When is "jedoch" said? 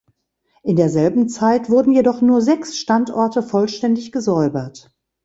1.93-2.21